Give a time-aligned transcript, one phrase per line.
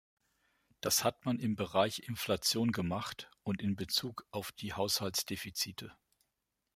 [0.79, 5.95] Das hat man im Bereich Inflation gemacht, und in bezug auf die Haushaltsdefizite.